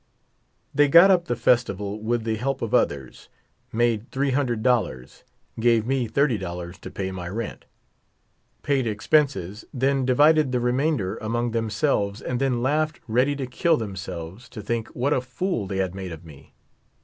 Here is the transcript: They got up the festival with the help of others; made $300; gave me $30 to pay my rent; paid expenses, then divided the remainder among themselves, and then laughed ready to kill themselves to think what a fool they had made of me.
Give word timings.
They 0.73 0.87
got 0.87 1.11
up 1.11 1.25
the 1.25 1.35
festival 1.35 1.99
with 2.01 2.23
the 2.23 2.33
help 2.35 2.63
of 2.63 2.73
others; 2.73 3.29
made 3.71 4.09
$300; 4.09 5.23
gave 5.59 5.85
me 5.85 6.09
$30 6.09 6.77
to 6.81 6.89
pay 6.89 7.11
my 7.11 7.29
rent; 7.29 7.65
paid 8.63 8.87
expenses, 8.87 9.63
then 9.71 10.03
divided 10.03 10.51
the 10.51 10.59
remainder 10.59 11.17
among 11.17 11.51
themselves, 11.51 12.19
and 12.19 12.41
then 12.41 12.63
laughed 12.63 12.99
ready 13.07 13.35
to 13.35 13.45
kill 13.45 13.77
themselves 13.77 14.49
to 14.49 14.63
think 14.63 14.87
what 14.95 15.13
a 15.13 15.21
fool 15.21 15.67
they 15.67 15.77
had 15.77 15.93
made 15.93 16.11
of 16.11 16.25
me. 16.25 16.55